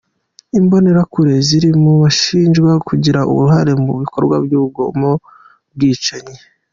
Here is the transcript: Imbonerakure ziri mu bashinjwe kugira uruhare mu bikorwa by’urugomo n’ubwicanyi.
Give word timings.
Imbonerakure 0.59 1.33
ziri 1.47 1.69
mu 1.83 1.93
bashinjwe 2.01 2.69
kugira 2.87 3.19
uruhare 3.31 3.73
mu 3.83 3.93
bikorwa 4.01 4.35
by’urugomo 4.45 5.09
n’ubwicanyi. 5.19 6.37